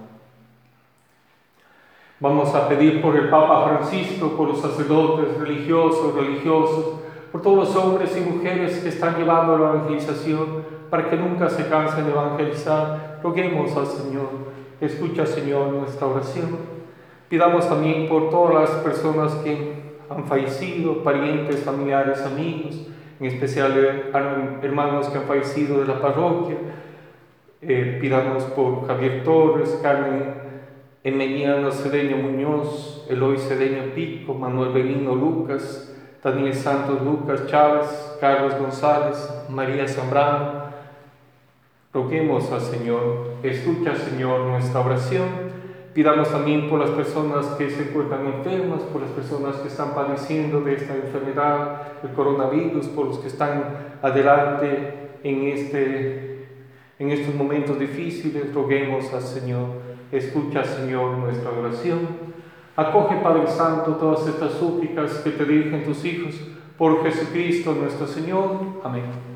Vamos 2.20 2.56
a 2.56 2.70
pedir 2.70 3.02
por 3.02 3.16
el 3.18 3.30
Papa 3.30 3.68
Francisco, 3.68 4.30
por 4.38 4.48
los 4.48 4.62
sacerdotes 4.62 5.38
religiosos, 5.38 6.16
religiosos, 6.16 7.03
por 7.34 7.42
todos 7.42 7.68
los 7.68 7.76
hombres 7.76 8.16
y 8.16 8.22
mujeres 8.22 8.78
que 8.78 8.90
están 8.90 9.18
llevando 9.18 9.58
la 9.58 9.72
evangelización, 9.72 10.64
para 10.92 11.10
que 11.10 11.18
nunca 11.18 11.50
se 11.50 11.68
cansen 11.68 12.06
de 12.06 12.12
evangelizar. 12.12 13.20
Roguemos 13.24 13.76
al 13.76 13.88
Señor. 13.88 14.30
Escucha, 14.80 15.26
Señor, 15.26 15.70
nuestra 15.70 16.06
oración. 16.06 16.60
Pidamos 17.30 17.68
también 17.68 18.08
por 18.08 18.30
todas 18.30 18.54
las 18.54 18.70
personas 18.84 19.34
que 19.38 19.74
han 20.08 20.26
fallecido, 20.26 21.04
parientes, 21.04 21.64
familiares, 21.64 22.22
amigos, 22.22 22.86
en 23.20 23.26
especial 23.26 24.12
hermanos 24.62 25.10
que 25.10 25.18
han 25.18 25.24
fallecido 25.24 25.80
de 25.80 25.88
la 25.88 26.00
parroquia. 26.00 26.58
Eh, 27.64 27.98
pidamos 28.00 28.44
por 28.44 28.86
Javier 28.86 29.24
Torres, 29.24 29.80
Carmen 29.82 30.36
Emiliano 31.04 31.72
Cedeño 31.72 32.18
Muñoz, 32.18 33.08
Eloy 33.10 33.40
Cedeño 33.40 33.96
Pico, 33.96 34.36
Manuel 34.36 34.72
Benigno 34.72 35.16
Lucas, 35.16 35.93
Daniel 36.24 36.54
Santos 36.54 37.02
Lucas 37.02 37.48
Chávez, 37.48 38.16
Carlos 38.22 38.58
González, 38.58 39.18
María 39.50 39.86
Zambrano. 39.90 40.64
Roguemos 41.94 42.50
al 42.50 42.62
Señor, 42.62 43.34
escucha 43.44 43.94
Señor 43.96 44.40
nuestra 44.42 44.80
oración. 44.80 45.28
Pidamos 45.94 46.32
también 46.32 46.70
por 46.70 46.80
las 46.80 46.92
personas 46.92 47.46
que 47.58 47.70
se 47.70 47.90
encuentran 47.90 48.26
enfermas, 48.26 48.82
por 48.84 49.02
las 49.02 49.12
personas 49.12 49.58
que 49.58 49.68
están 49.68 49.94
padeciendo 49.94 50.62
de 50.62 50.76
esta 50.76 50.96
enfermedad, 50.96 51.82
el 52.02 52.12
coronavirus, 52.12 52.88
por 52.88 53.08
los 53.08 53.20
que 53.20 53.28
están 53.28 53.98
adelante 54.02 55.10
en, 55.24 55.44
este, 55.50 56.48
en 57.00 57.12
estos 57.12 57.36
momentos 57.36 57.78
difíciles. 57.78 58.54
Roguemos 58.54 59.14
al 59.14 59.22
Señor. 59.22 59.68
Escucha, 60.10 60.64
Señor, 60.64 61.18
nuestra 61.18 61.52
oración. 61.52 62.34
Acoge, 62.76 63.18
Padre 63.18 63.48
Santo, 63.48 63.92
todas 63.94 64.28
estas 64.28 64.54
súplicas 64.54 65.20
que 65.20 65.30
te 65.32 65.46
dirigen 65.46 65.84
tus 65.84 66.04
hijos. 66.06 66.36
Por 66.78 67.04
Jesucristo 67.04 67.74
nuestro 67.76 68.08
Señor. 68.08 68.82
Amén. 68.84 69.33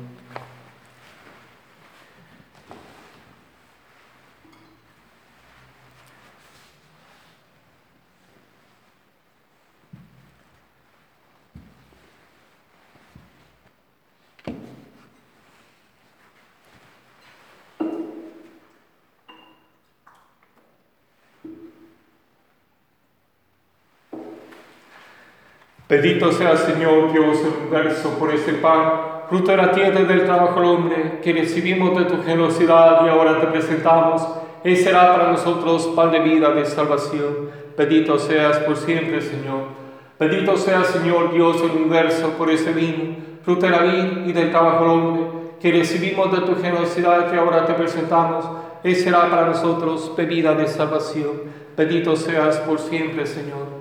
Bendito 25.88 26.30
sea 26.32 26.54
Señor 26.54 27.12
Dios 27.12 27.38
universo 27.62 28.10
por 28.18 28.30
este 28.30 28.52
pan, 28.52 28.92
fruto 29.26 29.52
de 29.52 29.56
la 29.56 29.72
tierra 29.72 30.00
y 30.00 30.04
del 30.04 30.26
trabajo 30.26 30.60
del 30.60 30.68
hombre, 30.68 31.20
que 31.22 31.32
recibimos 31.32 31.96
de 31.96 32.04
tu 32.04 32.22
generosidad 32.22 33.06
y 33.06 33.08
ahora 33.08 33.40
te 33.40 33.46
presentamos. 33.46 34.22
Él 34.64 34.76
será 34.76 35.16
para 35.16 35.32
nosotros 35.32 35.86
pan 35.96 36.10
de 36.10 36.20
vida, 36.20 36.50
de 36.50 36.66
salvación. 36.66 37.48
Bendito 37.74 38.18
seas 38.18 38.58
por 38.58 38.76
siempre, 38.76 39.22
Señor. 39.22 39.62
Bendito 40.20 40.58
sea 40.58 40.84
Señor 40.84 41.32
Dios 41.32 41.62
del 41.62 41.70
universo 41.70 42.34
por 42.36 42.50
este 42.50 42.72
vino, 42.72 43.16
fruto 43.42 43.64
de 43.64 43.72
la 43.72 43.82
vida 43.84 44.24
y 44.26 44.32
del 44.32 44.50
trabajo 44.50 44.80
del 44.80 44.90
hombre, 44.90 45.22
que 45.58 45.72
recibimos 45.72 46.30
de 46.32 46.46
tu 46.46 46.60
generosidad 46.60 47.32
y 47.32 47.36
ahora 47.38 47.64
te 47.64 47.72
presentamos. 47.72 48.44
Él 48.84 48.94
será 48.94 49.30
para 49.30 49.46
nosotros 49.46 50.12
bebida 50.14 50.54
de 50.54 50.66
salvación. 50.66 51.44
Bendito 51.74 52.14
seas 52.14 52.58
por 52.58 52.78
siempre, 52.78 53.24
Señor. 53.24 53.77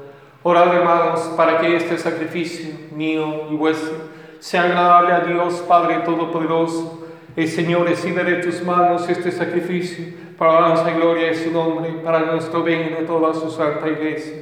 Orad, 0.50 0.74
hermanos, 0.74 1.34
para 1.36 1.58
que 1.58 1.76
este 1.76 1.98
sacrificio 1.98 2.74
mío 2.96 3.50
y 3.52 3.56
vuestro 3.58 3.98
sea 4.40 4.64
agradable 4.64 5.12
a 5.12 5.20
Dios 5.20 5.56
Padre 5.68 5.98
Todopoderoso. 6.06 7.06
El 7.36 7.50
Señor 7.50 7.86
recibe 7.86 8.24
de 8.24 8.36
tus 8.36 8.64
manos 8.64 9.10
este 9.10 9.30
sacrificio 9.34 10.06
para 10.38 10.90
y 10.90 10.94
gloria 10.94 11.28
de 11.28 11.36
su 11.36 11.52
nombre, 11.52 11.90
para 12.02 12.22
nuestro 12.22 12.64
bien 12.64 12.92
y 12.94 12.94
de 12.94 13.02
toda 13.06 13.34
su 13.34 13.52
santa 13.52 13.90
iglesia. 13.90 14.36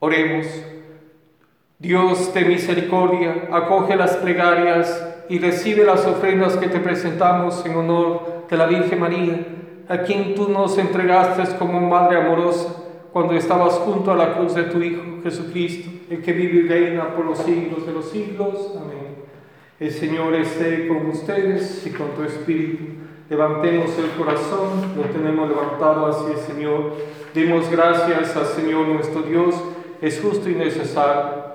Oremos. 0.00 0.48
Dios 1.78 2.34
de 2.34 2.44
misericordia, 2.44 3.50
acoge 3.52 3.94
las 3.94 4.16
plegarias 4.16 5.00
y 5.28 5.38
recibe 5.38 5.84
las 5.84 6.04
ofrendas 6.06 6.56
que 6.56 6.66
te 6.66 6.80
presentamos 6.80 7.64
en 7.64 7.76
honor 7.76 8.46
de 8.50 8.56
la 8.56 8.66
Virgen 8.66 8.98
María, 8.98 9.46
a 9.88 9.98
quien 9.98 10.34
tú 10.34 10.48
nos 10.48 10.76
entregaste 10.76 11.56
como 11.56 11.80
madre 11.80 12.16
amorosa 12.16 12.82
cuando 13.12 13.34
estabas 13.34 13.74
junto 13.74 14.10
a 14.10 14.16
la 14.16 14.34
cruz 14.34 14.54
de 14.54 14.64
tu 14.64 14.80
Hijo 14.82 15.02
Jesucristo, 15.22 15.90
el 16.08 16.22
que 16.22 16.32
vive 16.32 16.60
y 16.60 16.68
reina 16.68 17.14
por 17.14 17.26
los 17.26 17.38
siglos 17.38 17.86
de 17.86 17.92
los 17.92 18.08
siglos. 18.08 18.74
Amén. 18.76 19.16
El 19.78 19.90
Señor 19.90 20.34
esté 20.34 20.88
con 20.88 21.06
ustedes 21.08 21.86
y 21.86 21.90
con 21.90 22.10
tu 22.10 22.22
espíritu. 22.22 22.84
Levantemos 23.28 23.90
el 23.98 24.10
corazón, 24.10 24.92
lo 24.96 25.02
tenemos 25.04 25.48
levantado 25.48 26.06
hacia 26.06 26.34
el 26.34 26.38
Señor. 26.38 26.92
Demos 27.34 27.70
gracias 27.70 28.36
al 28.36 28.46
Señor 28.46 28.88
nuestro 28.88 29.22
Dios, 29.22 29.54
es 30.00 30.20
justo 30.20 30.48
y 30.48 30.54
necesario. 30.54 31.51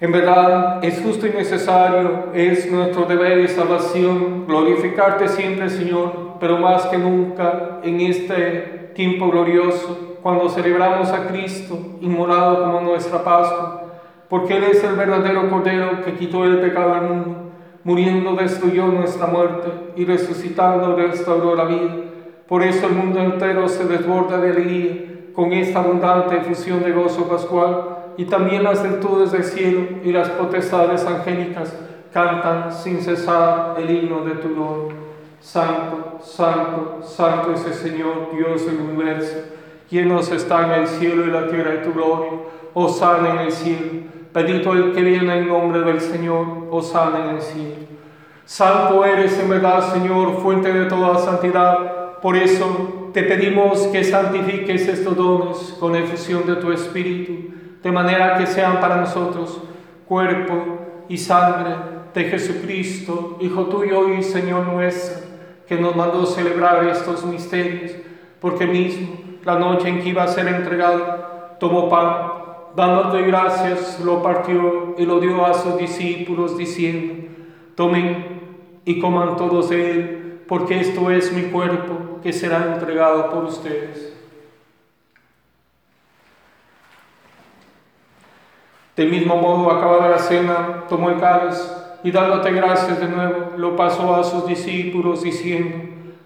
En 0.00 0.12
verdad, 0.12 0.82
es 0.82 0.98
justo 1.02 1.26
y 1.26 1.30
necesario, 1.30 2.28
es 2.32 2.72
nuestro 2.72 3.04
deber 3.04 3.40
y 3.40 3.48
salvación 3.48 4.46
glorificarte 4.46 5.28
siempre, 5.28 5.68
Señor, 5.68 6.36
pero 6.40 6.56
más 6.56 6.86
que 6.86 6.96
nunca 6.96 7.80
en 7.82 8.00
este 8.00 8.92
tiempo 8.94 9.30
glorioso 9.30 10.16
cuando 10.22 10.48
celebramos 10.48 11.10
a 11.10 11.26
Cristo 11.26 11.78
inmolado 12.00 12.64
como 12.64 12.80
nuestra 12.80 13.22
Pascua, 13.22 13.82
porque 14.30 14.56
Él 14.56 14.64
es 14.64 14.82
el 14.84 14.94
verdadero 14.94 15.50
Cordero 15.50 16.02
que 16.02 16.14
quitó 16.14 16.46
el 16.46 16.60
pecado 16.60 16.94
del 16.94 17.02
mundo, 17.02 17.36
muriendo 17.84 18.32
destruyó 18.32 18.86
nuestra 18.86 19.26
muerte 19.26 19.68
y 19.96 20.06
resucitando 20.06 20.96
restauró 20.96 21.54
la 21.54 21.64
vida. 21.64 21.96
Por 22.48 22.62
eso 22.62 22.86
el 22.86 22.94
mundo 22.94 23.20
entero 23.20 23.68
se 23.68 23.84
desborda 23.84 24.38
de 24.38 24.50
alegría 24.50 25.10
con 25.34 25.52
esta 25.52 25.80
abundante 25.80 26.38
efusión 26.38 26.82
de 26.82 26.92
gozo 26.92 27.28
pascual 27.28 27.89
y 28.16 28.24
también 28.24 28.62
las 28.64 28.82
virtudes 28.82 29.32
del 29.32 29.44
cielo 29.44 29.80
y 30.04 30.12
las 30.12 30.28
potestades 30.30 31.04
angélicas 31.04 31.74
cantan 32.12 32.72
sin 32.72 33.00
cesar 33.00 33.76
el 33.78 33.90
himno 33.90 34.24
de 34.24 34.32
tu 34.32 34.54
gloria. 34.54 34.96
Santo, 35.40 36.18
santo, 36.22 37.00
santo 37.02 37.52
es 37.52 37.64
el 37.64 37.74
Señor, 37.74 38.30
Dios 38.34 38.66
del 38.66 38.76
universo 38.76 39.36
Llenos 39.90 40.30
están 40.30 40.70
el 40.70 40.86
cielo 40.86 41.26
y 41.26 41.32
la 41.32 41.48
tierra 41.48 41.72
de 41.72 41.78
tu 41.78 41.92
gloria. 41.92 42.30
Osana 42.74 43.32
en 43.32 43.38
el 43.40 43.52
cielo. 43.52 43.88
Bendito 44.32 44.72
el 44.72 44.92
que 44.92 45.02
viene 45.02 45.38
en 45.38 45.48
nombre 45.48 45.80
del 45.80 46.00
Señor, 46.00 46.68
Osana 46.70 47.24
en 47.24 47.34
el 47.34 47.42
cielo. 47.42 47.74
Santo 48.44 49.04
eres 49.04 49.36
en 49.40 49.48
verdad, 49.48 49.92
Señor, 49.92 50.40
fuente 50.40 50.72
de 50.72 50.86
toda 50.86 51.18
santidad. 51.18 52.18
Por 52.22 52.36
eso 52.36 53.10
te 53.12 53.24
pedimos 53.24 53.88
que 53.88 54.04
santifiques 54.04 54.86
estos 54.86 55.16
dones 55.16 55.76
con 55.80 55.96
efusión 55.96 56.46
de 56.46 56.56
tu 56.56 56.70
Espíritu, 56.70 57.52
de 57.82 57.92
manera 57.92 58.36
que 58.36 58.46
sean 58.46 58.80
para 58.80 58.96
nosotros 58.96 59.60
cuerpo 60.06 61.04
y 61.08 61.16
sangre 61.16 61.76
de 62.12 62.24
Jesucristo, 62.24 63.38
Hijo 63.40 63.66
tuyo 63.66 64.12
y 64.12 64.22
Señor 64.22 64.66
nuestro, 64.66 65.24
que 65.66 65.76
nos 65.76 65.94
mandó 65.94 66.26
celebrar 66.26 66.84
estos 66.88 67.24
misterios, 67.24 67.92
porque 68.40 68.66
mismo 68.66 69.08
la 69.44 69.58
noche 69.58 69.88
en 69.88 70.00
que 70.00 70.08
iba 70.08 70.24
a 70.24 70.28
ser 70.28 70.48
entregado, 70.48 71.56
tomó 71.58 71.88
pan, 71.88 72.16
dándote 72.76 73.22
gracias, 73.22 74.00
lo 74.04 74.22
partió 74.22 74.94
y 74.98 75.06
lo 75.06 75.20
dio 75.20 75.46
a 75.46 75.54
sus 75.54 75.78
discípulos, 75.78 76.58
diciendo, 76.58 77.28
tomen 77.74 78.40
y 78.84 79.00
coman 79.00 79.36
todos 79.36 79.70
de 79.70 79.90
él, 79.90 80.40
porque 80.48 80.80
esto 80.80 81.10
es 81.10 81.32
mi 81.32 81.44
cuerpo 81.44 82.20
que 82.22 82.32
será 82.32 82.74
entregado 82.74 83.30
por 83.30 83.44
ustedes. 83.44 84.09
Del 89.00 89.08
mismo 89.08 89.34
modo, 89.34 89.70
acabada 89.70 90.10
la 90.10 90.18
cena, 90.18 90.84
tomó 90.86 91.08
el 91.08 91.18
cáliz 91.18 91.56
y 92.02 92.10
dándote 92.10 92.52
gracias 92.52 93.00
de 93.00 93.08
nuevo, 93.08 93.52
lo 93.56 93.74
pasó 93.74 94.14
a 94.14 94.22
sus 94.22 94.46
discípulos 94.46 95.22
diciendo, 95.22 95.78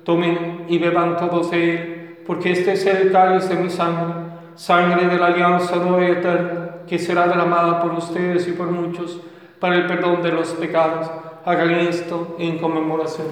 tomen 0.02 0.64
y 0.68 0.78
beban 0.78 1.16
todos 1.16 1.52
de 1.52 1.70
él, 1.70 2.18
porque 2.26 2.50
este 2.50 2.72
es 2.72 2.84
el 2.86 3.12
cáliz 3.12 3.48
de 3.48 3.54
mi 3.54 3.70
sangre, 3.70 4.14
sangre 4.56 5.06
de 5.06 5.16
la 5.16 5.26
alianza 5.26 5.76
nueva 5.76 6.02
y 6.02 6.10
eterna, 6.10 6.70
que 6.88 6.98
será 6.98 7.28
derramada 7.28 7.80
por 7.80 7.92
ustedes 7.92 8.48
y 8.48 8.52
por 8.54 8.66
muchos 8.66 9.20
para 9.60 9.76
el 9.76 9.86
perdón 9.86 10.20
de 10.24 10.32
los 10.32 10.48
pecados. 10.54 11.08
Hagan 11.44 11.70
esto 11.70 12.34
en 12.40 12.58
conmemoración. 12.58 13.28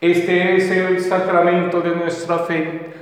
Este 0.00 0.54
es 0.54 0.70
el 0.70 1.00
sacramento 1.00 1.80
de 1.80 1.96
nuestra 1.96 2.38
fe 2.38 3.01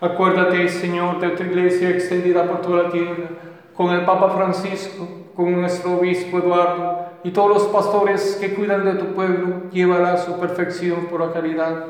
Acuérdate, 0.00 0.68
Señor, 0.68 1.20
de 1.20 1.30
tu 1.30 1.42
iglesia 1.42 1.88
extendida 1.88 2.44
por 2.44 2.60
toda 2.60 2.84
la 2.84 2.90
tierra, 2.90 3.28
con 3.74 3.94
el 3.94 4.04
Papa 4.04 4.30
Francisco, 4.30 5.08
con 5.34 5.52
nuestro 5.52 5.98
obispo 5.98 6.38
Eduardo 6.38 7.06
y 7.24 7.30
todos 7.30 7.48
los 7.48 7.62
pastores 7.68 8.36
que 8.40 8.54
cuidan 8.54 8.84
de 8.84 8.94
tu 8.94 9.14
pueblo, 9.14 9.70
llévala 9.72 10.12
a 10.12 10.16
su 10.18 10.38
perfección 10.38 11.06
por 11.06 11.20
la 11.20 11.32
caridad. 11.32 11.84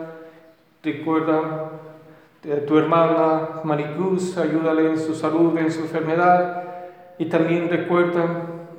Recuerda 0.82 1.70
de 2.42 2.56
tu 2.58 2.78
hermana 2.78 3.60
Maricruz, 3.64 4.38
ayúdale 4.38 4.88
en 4.88 4.98
su 4.98 5.14
salud, 5.14 5.58
en 5.58 5.70
su 5.72 5.80
enfermedad, 5.80 6.62
y 7.18 7.26
también 7.26 7.68
recuerda 7.68 8.24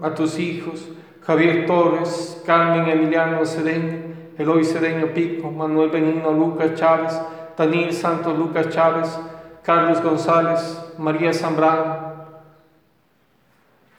a 0.02 0.16
tus 0.16 0.40
hijos, 0.40 0.88
Javier 1.26 1.66
Torres, 1.66 2.42
Carmen 2.46 2.88
Emiliano 2.88 3.46
Cedeño, 3.46 4.16
Eloy 4.38 4.64
Cedeño 4.64 5.08
Pico, 5.08 5.52
Manuel 5.52 5.90
Benigno 5.90 6.32
Lucas 6.32 6.76
Chávez, 6.76 7.20
Daniel 7.58 7.92
Santos 7.92 8.38
Lucas 8.38 8.70
Chávez, 8.70 9.20
Carlos 9.64 10.02
González, 10.04 10.80
María 11.00 11.34
Zambrano, 11.34 12.08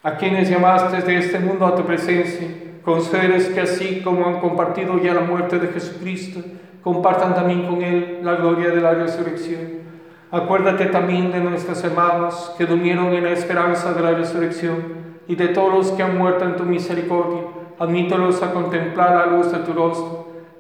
a 0.05 0.16
quienes 0.16 0.49
llamaste 0.49 1.03
de 1.03 1.18
este 1.18 1.40
mundo 1.40 1.66
a 1.66 1.75
tu 1.75 1.83
presencia, 1.83 2.47
concederes 2.85 3.49
que 3.49 3.61
así 3.61 4.01
como 4.03 4.27
han 4.27 4.40
compartido 4.40 4.97
ya 5.03 5.12
la 5.12 5.23
muerte 5.23 5.59
de 5.59 5.68
Jesucristo, 5.68 6.40
compartan 6.85 7.35
también 7.35 7.66
con 7.66 7.83
Él 7.83 8.21
la 8.23 8.37
gloria 8.37 8.71
de 8.71 8.81
la 8.81 8.94
resurrección. 8.94 9.88
Acuérdate 10.31 10.87
también 10.87 11.33
de 11.33 11.40
nuestros 11.40 11.83
hermanos 11.83 12.55
que 12.57 12.64
durmieron 12.64 13.12
en 13.12 13.25
la 13.25 13.31
esperanza 13.31 13.92
de 13.92 14.03
la 14.03 14.12
resurrección 14.12 14.77
y 15.27 15.35
de 15.35 15.49
todos 15.49 15.75
los 15.75 15.90
que 15.90 16.05
han 16.05 16.16
muerto 16.16 16.44
en 16.44 16.57
tu 16.57 16.64
misericordia. 16.64 17.42
Admítelos 17.81 18.40
a 18.40 18.53
contemplar 18.53 19.16
la 19.16 19.37
luz 19.37 19.51
de 19.51 19.59
tu 19.59 19.73
rostro 19.73 20.28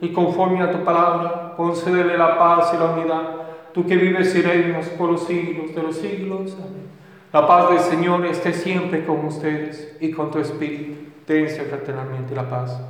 y 0.00 0.12
conforme 0.12 0.62
a 0.62 0.70
tu 0.70 0.84
palabra, 0.84 1.54
concédele 1.56 2.18
la 2.18 2.38
paz 2.38 2.72
y 2.74 2.76
la 2.76 2.84
unidad, 2.90 3.22
tú 3.72 3.86
que 3.86 3.96
vives 3.96 4.34
y 4.34 4.42
reinas 4.42 4.88
por 4.90 5.10
los 5.10 5.26
siglos 5.26 5.74
de 5.74 5.82
los 5.82 5.96
siglos. 5.96 6.54
Amén. 6.54 6.86
La 7.32 7.46
paz 7.46 7.70
del 7.70 7.80
Señor 7.80 8.24
esté 8.26 8.52
siempre 8.52 9.04
con 9.04 9.24
ustedes 9.24 9.96
y 10.00 10.10
con 10.10 10.30
tu 10.30 10.38
espíritu. 10.38 11.10
Dense 11.26 11.62
fraternalmente 11.64 12.34
la 12.34 12.48
paz. 12.48 12.80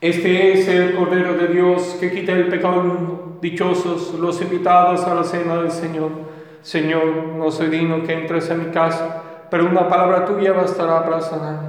Este 0.00 0.52
es 0.52 0.68
el 0.68 0.94
Cordero 0.94 1.34
de 1.34 1.48
Dios 1.48 1.96
que 1.98 2.12
quita 2.12 2.32
el 2.32 2.48
pecado 2.48 2.82
del 2.82 2.92
mundo. 2.92 3.38
Dichosos 3.40 4.14
los 4.14 4.40
invitados 4.42 5.02
a 5.02 5.14
la 5.14 5.24
cena 5.24 5.56
del 5.56 5.72
Señor. 5.72 6.10
Señor, 6.62 7.06
no 7.36 7.50
soy 7.50 7.68
digno 7.68 8.04
que 8.04 8.12
entres 8.12 8.50
en 8.50 8.66
mi 8.66 8.72
casa 8.72 9.27
pero 9.50 9.66
una 9.66 9.88
palabra 9.88 10.24
tuya 10.24 10.52
bastará 10.52 11.04
para 11.04 11.20
sanar. 11.20 11.67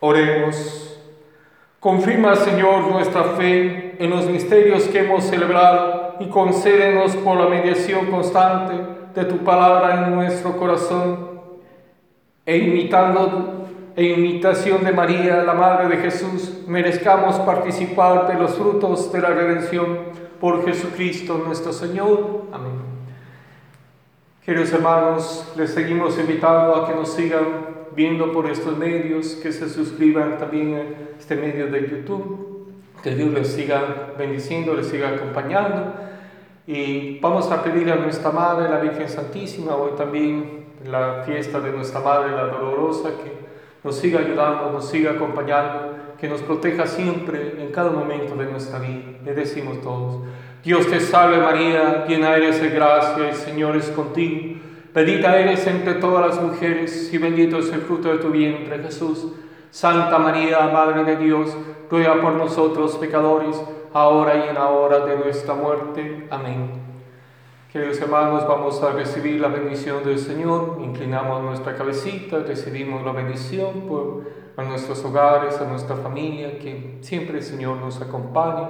Oremos. 0.00 1.00
Confirma, 1.80 2.36
Señor, 2.36 2.88
nuestra 2.88 3.24
fe 3.36 3.96
en 3.98 4.10
los 4.10 4.26
misterios 4.26 4.84
que 4.84 5.00
hemos 5.00 5.24
celebrado 5.24 6.16
y 6.20 6.26
concédenos 6.26 7.16
por 7.16 7.36
la 7.36 7.48
mediación 7.48 8.06
constante 8.06 8.74
de 9.14 9.24
tu 9.24 9.38
palabra 9.38 10.06
en 10.06 10.14
nuestro 10.14 10.56
corazón 10.56 11.40
e 12.44 12.56
imitando 12.56 13.66
e 13.96 14.04
imitación 14.04 14.84
de 14.84 14.92
María, 14.92 15.42
la 15.42 15.54
Madre 15.54 15.88
de 15.88 15.96
Jesús, 15.96 16.62
merezcamos 16.68 17.36
participar 17.40 18.28
de 18.28 18.34
los 18.34 18.54
frutos 18.54 19.12
de 19.12 19.20
la 19.20 19.30
redención 19.30 19.98
por 20.40 20.64
Jesucristo 20.64 21.42
nuestro 21.44 21.72
Señor. 21.72 22.44
Amén. 22.52 22.78
Queridos 24.44 24.72
hermanos, 24.72 25.52
les 25.56 25.74
seguimos 25.74 26.16
invitando 26.16 26.76
a 26.76 26.88
que 26.88 26.94
nos 26.94 27.12
sigan 27.12 27.77
viendo 27.98 28.30
por 28.30 28.48
estos 28.48 28.78
medios, 28.78 29.34
que 29.42 29.50
se 29.50 29.68
suscriban 29.68 30.38
también 30.38 30.74
a 30.76 31.18
este 31.18 31.34
medio 31.34 31.66
de 31.66 31.80
YouTube, 31.80 32.68
que 33.02 33.12
Dios 33.16 33.30
les 33.30 33.48
siga 33.48 34.12
bendiciendo, 34.16 34.72
les 34.74 34.86
siga 34.86 35.08
acompañando. 35.08 35.94
Y 36.64 37.18
vamos 37.18 37.50
a 37.50 37.60
pedir 37.60 37.90
a 37.90 37.96
nuestra 37.96 38.30
Madre, 38.30 38.70
la 38.70 38.78
Virgen 38.78 39.08
Santísima, 39.08 39.74
hoy 39.74 39.96
también 39.96 40.66
la 40.88 41.24
fiesta 41.26 41.58
de 41.58 41.72
nuestra 41.72 41.98
Madre, 41.98 42.30
la 42.30 42.44
Dolorosa, 42.44 43.08
que 43.08 43.32
nos 43.82 43.96
siga 43.96 44.20
ayudando, 44.20 44.70
nos 44.70 44.88
siga 44.88 45.10
acompañando, 45.10 45.96
que 46.20 46.28
nos 46.28 46.40
proteja 46.42 46.86
siempre 46.86 47.60
en 47.60 47.72
cada 47.72 47.90
momento 47.90 48.36
de 48.36 48.46
nuestra 48.46 48.78
vida. 48.78 49.18
Le 49.24 49.34
decimos 49.34 49.82
todos, 49.82 50.22
Dios 50.62 50.86
te 50.86 51.00
salve 51.00 51.38
María, 51.38 52.06
llena 52.06 52.36
eres 52.36 52.62
de 52.62 52.68
gracia, 52.68 53.28
el 53.28 53.34
Señor 53.34 53.74
es 53.74 53.90
contigo. 53.90 54.57
Bendita 54.98 55.38
eres 55.38 55.64
entre 55.68 55.94
todas 55.94 56.26
las 56.26 56.42
mujeres 56.42 57.14
y 57.14 57.18
bendito 57.18 57.58
es 57.58 57.72
el 57.72 57.82
fruto 57.82 58.08
de 58.08 58.18
tu 58.18 58.30
vientre, 58.30 58.80
Jesús. 58.80 59.28
Santa 59.70 60.18
María, 60.18 60.58
Madre 60.72 61.04
de 61.04 61.24
Dios, 61.24 61.56
ruega 61.88 62.20
por 62.20 62.32
nosotros 62.32 62.96
pecadores, 62.96 63.62
ahora 63.92 64.44
y 64.44 64.48
en 64.48 64.56
la 64.56 64.70
hora 64.70 65.06
de 65.06 65.16
nuestra 65.16 65.54
muerte. 65.54 66.26
Amén. 66.30 66.72
Queridos 67.72 68.00
hermanos, 68.00 68.44
vamos 68.48 68.82
a 68.82 68.90
recibir 68.90 69.40
la 69.40 69.46
bendición 69.46 70.02
del 70.02 70.18
Señor. 70.18 70.78
Inclinamos 70.82 71.44
nuestra 71.44 71.76
cabecita, 71.76 72.40
recibimos 72.40 73.04
la 73.04 73.12
bendición 73.12 73.82
por 73.82 74.24
a 74.56 74.64
nuestros 74.64 75.04
hogares, 75.04 75.60
a 75.60 75.64
nuestra 75.66 75.94
familia, 75.94 76.58
que 76.58 76.98
siempre 77.02 77.38
el 77.38 77.44
Señor 77.44 77.76
nos 77.76 78.02
acompañe, 78.02 78.66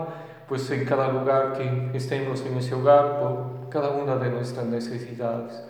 pues 0.47 0.71
en 0.73 0.85
cada 0.85 1.11
lugar 1.11 1.55
que 1.55 1.97
estemos 1.97 2.45
en 2.45 2.59
ese 2.59 2.75
hogar, 2.75 3.19
por 3.19 3.71
cada 3.71 3.89
una 3.93 4.17
de 4.17 4.29
nuestras 4.29 4.67
necesidades. 4.67 5.63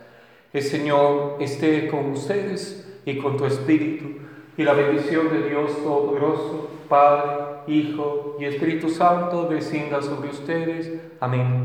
El 0.52 0.62
Señor 0.62 1.36
esté 1.40 1.88
con 1.88 2.12
ustedes 2.12 2.86
y 3.04 3.18
con 3.18 3.36
tu 3.36 3.44
espíritu, 3.44 4.06
y 4.56 4.62
la 4.62 4.72
bendición 4.72 5.28
de 5.30 5.48
Dios 5.48 5.76
Todopoderoso, 5.82 6.70
Padre, 6.88 7.48
Hijo 7.66 8.36
y 8.40 8.46
Espíritu 8.46 8.88
Santo 8.88 9.46
descienda 9.48 10.00
sobre 10.00 10.30
ustedes. 10.30 11.00
Amén. 11.20 11.56